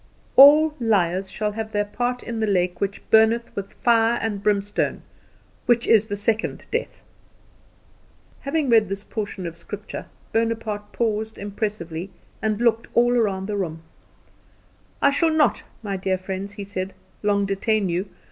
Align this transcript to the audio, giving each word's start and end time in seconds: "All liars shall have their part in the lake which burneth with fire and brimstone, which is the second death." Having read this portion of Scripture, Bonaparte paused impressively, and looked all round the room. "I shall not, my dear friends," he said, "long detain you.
"All 0.35 0.73
liars 0.79 1.29
shall 1.29 1.51
have 1.51 1.71
their 1.73 1.85
part 1.85 2.23
in 2.23 2.39
the 2.39 2.47
lake 2.47 2.81
which 2.81 3.07
burneth 3.11 3.55
with 3.55 3.71
fire 3.73 4.17
and 4.19 4.41
brimstone, 4.41 5.03
which 5.67 5.85
is 5.85 6.07
the 6.07 6.15
second 6.15 6.65
death." 6.71 7.03
Having 8.39 8.71
read 8.71 8.89
this 8.89 9.03
portion 9.03 9.45
of 9.45 9.55
Scripture, 9.55 10.07
Bonaparte 10.33 10.91
paused 10.91 11.37
impressively, 11.37 12.09
and 12.41 12.59
looked 12.59 12.87
all 12.95 13.11
round 13.13 13.45
the 13.47 13.55
room. 13.55 13.83
"I 15.03 15.11
shall 15.11 15.29
not, 15.29 15.65
my 15.83 15.97
dear 15.97 16.17
friends," 16.17 16.53
he 16.53 16.63
said, 16.63 16.95
"long 17.21 17.45
detain 17.45 17.87
you. 17.87 18.09